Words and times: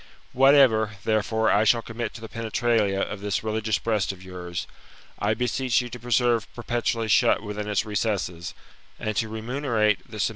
Whatever, 0.33 0.95
therefore, 1.03 1.51
I 1.51 1.63
shall 1.63 1.83
commit 1.83 2.11
to 2.15 2.21
the 2.21 2.27
penetralia 2.27 3.01
of 3.01 3.21
this 3.21 3.43
religious 3.43 3.77
breast 3.77 4.11
of 4.11 4.23
yours, 4.23 4.65
I 5.19 5.35
beseech 5.35 5.79
you 5.79 5.89
to 5.89 5.99
preserve 5.99 6.51
perpetually 6.55 7.07
shut 7.07 7.43
within 7.43 7.67
its 7.69 7.85
recesses, 7.85 8.55
and 8.99 9.15
to 9.17 9.29
remunerate 9.29 9.59
the 9.59 9.67
/\ 9.67 9.67
GOLDEN 9.67 9.67
ASS, 9.67 9.69
OF 9.69 9.93
APULSIUS.— 10.09 10.27
BOOK 10.27 10.29
III. 10.29 10.29